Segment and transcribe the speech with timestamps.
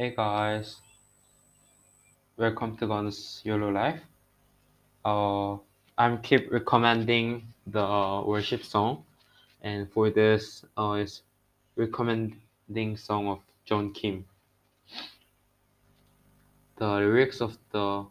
[0.00, 0.76] Hey guys,
[2.36, 3.98] welcome to Gun's YOLO Life.
[5.04, 5.56] Uh,
[5.98, 9.02] I'm keep recommending the worship song,
[9.60, 11.22] and for this, uh, is
[11.74, 14.24] recommending song of John Kim.
[16.76, 18.06] The lyrics of the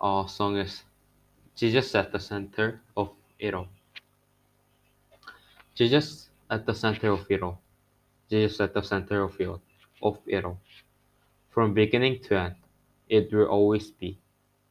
[0.00, 0.82] uh, song is
[1.54, 3.68] Jesus at the center of it all.
[5.76, 7.60] Jesus at the center of it all.
[8.28, 9.62] Jesus at the center of it all.
[10.06, 10.60] Of it all.
[11.50, 12.54] From beginning to end,
[13.08, 14.20] it will always be.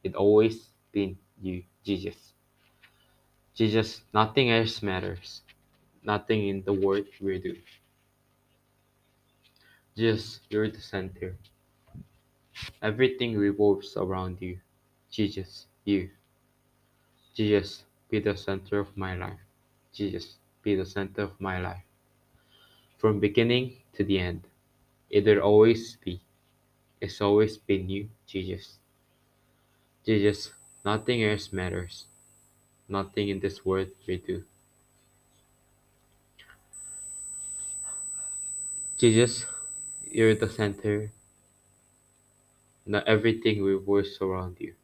[0.02, 2.16] It always been you, Jesus.
[3.54, 5.42] Jesus, nothing else matters.
[6.04, 7.56] Nothing in the world will do.
[9.98, 11.36] Jesus, you're the center.
[12.82, 14.60] Everything revolves around you.
[15.12, 16.10] Jesus, you.
[17.34, 19.44] Jesus, be the center of my life.
[19.92, 21.84] Jesus, be the center of my life.
[23.00, 24.48] From beginning to the end,
[25.10, 26.22] it will always be.
[27.02, 28.80] It's always been you, Jesus.
[30.06, 30.52] Jesus,
[30.84, 32.06] nothing else matters.
[32.88, 34.44] Nothing in this world will do.
[38.98, 39.46] Jesus,
[40.10, 41.12] you're the center.
[42.86, 44.76] Not everything revolves around you.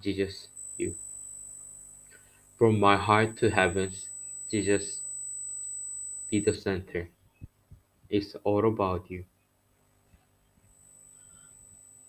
[0.00, 0.94] Jesus, you.
[2.58, 4.08] From my heart to heavens,
[4.50, 5.00] Jesus,
[6.30, 7.08] be the center.
[8.10, 9.24] It's all about you.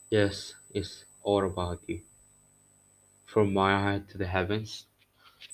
[0.10, 2.02] Yes, it's all about you.
[3.26, 4.86] From my heart to the heavens,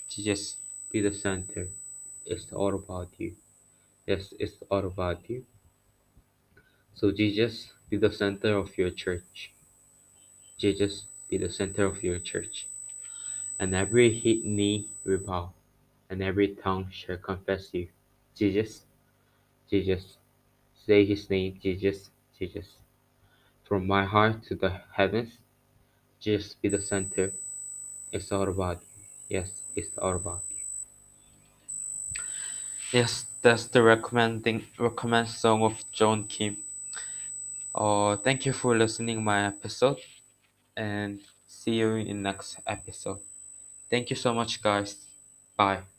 [0.07, 0.57] Jesus,
[0.91, 1.67] be the center.
[2.25, 3.33] It's all about you.
[4.05, 5.45] Yes, it's all about you.
[6.93, 9.51] So, Jesus, be the center of your church.
[10.57, 12.67] Jesus, be the center of your church.
[13.59, 14.09] And every
[14.45, 15.53] knee will bow,
[16.09, 17.87] and every tongue shall confess you.
[18.35, 18.83] Jesus,
[19.69, 20.17] Jesus,
[20.85, 22.67] say his name, Jesus, Jesus.
[23.63, 25.33] From my heart to the heavens,
[26.19, 27.33] Jesus be the center.
[28.11, 29.03] It's all about you.
[29.37, 30.55] Yes, it's all about you.
[32.91, 36.57] Yes, that's the recommending recommend song of John Kim.
[37.73, 39.97] Uh, thank you for listening my episode,
[40.77, 43.19] and see you in next episode.
[43.89, 44.95] Thank you so much, guys.
[45.57, 45.94] Bye.